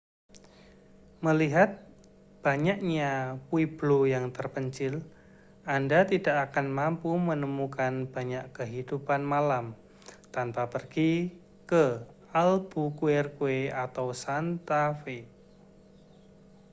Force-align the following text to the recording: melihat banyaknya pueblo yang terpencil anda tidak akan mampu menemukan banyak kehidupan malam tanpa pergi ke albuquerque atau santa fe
melihat 1.25 1.69
banyaknya 2.45 3.11
pueblo 3.53 3.99
yang 4.15 4.25
terpencil 4.37 4.93
anda 5.75 5.99
tidak 6.11 6.35
akan 6.49 6.67
mampu 6.79 7.11
menemukan 7.29 7.93
banyak 8.15 8.43
kehidupan 8.57 9.21
malam 9.33 9.65
tanpa 10.35 10.63
pergi 10.73 11.13
ke 11.71 11.85
albuquerque 12.43 13.57
atau 13.85 14.07
santa 14.23 14.83
fe 15.05 15.17